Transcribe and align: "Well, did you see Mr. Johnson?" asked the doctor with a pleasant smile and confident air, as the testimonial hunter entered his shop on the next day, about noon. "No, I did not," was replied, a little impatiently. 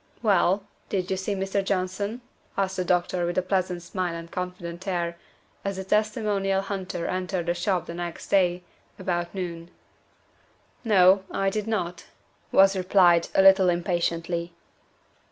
"Well, 0.23 0.63
did 0.89 1.11
you 1.11 1.15
see 1.17 1.35
Mr. 1.35 1.63
Johnson?" 1.63 2.21
asked 2.57 2.77
the 2.77 2.83
doctor 2.83 3.23
with 3.27 3.37
a 3.37 3.43
pleasant 3.43 3.83
smile 3.83 4.15
and 4.15 4.31
confident 4.31 4.87
air, 4.87 5.15
as 5.63 5.75
the 5.77 5.83
testimonial 5.83 6.61
hunter 6.61 7.05
entered 7.05 7.47
his 7.49 7.59
shop 7.59 7.81
on 7.81 7.85
the 7.85 7.93
next 7.93 8.29
day, 8.29 8.63
about 8.97 9.35
noon. 9.35 9.69
"No, 10.83 11.23
I 11.29 11.51
did 11.51 11.67
not," 11.67 12.05
was 12.51 12.75
replied, 12.75 13.27
a 13.35 13.43
little 13.43 13.69
impatiently. 13.69 14.53